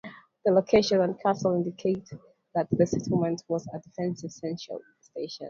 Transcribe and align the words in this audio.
The 0.45 0.51
location 0.51 0.99
and 1.01 1.21
castle 1.21 1.53
indicate 1.53 2.09
that 2.55 2.67
the 2.71 2.87
settlement 2.87 3.43
was 3.47 3.67
a 3.67 3.77
defensive 3.81 4.31
sentinel 4.31 4.81
station. 4.99 5.37